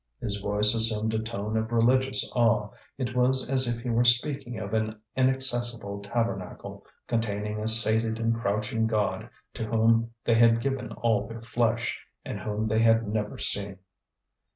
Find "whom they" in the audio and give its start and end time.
9.67-10.33, 12.39-12.79